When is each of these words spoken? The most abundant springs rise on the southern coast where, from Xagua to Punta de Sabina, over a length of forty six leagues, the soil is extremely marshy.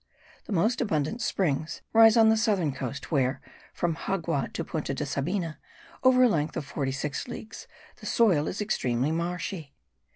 The 0.45 0.51
most 0.51 0.81
abundant 0.81 1.21
springs 1.21 1.83
rise 1.93 2.17
on 2.17 2.29
the 2.29 2.35
southern 2.35 2.73
coast 2.73 3.11
where, 3.11 3.39
from 3.71 3.95
Xagua 3.95 4.51
to 4.53 4.63
Punta 4.63 4.95
de 4.95 5.05
Sabina, 5.05 5.59
over 6.01 6.23
a 6.23 6.27
length 6.27 6.57
of 6.57 6.65
forty 6.65 6.91
six 6.91 7.27
leagues, 7.27 7.67
the 7.97 8.07
soil 8.07 8.47
is 8.47 8.61
extremely 8.61 9.11
marshy. 9.11 9.75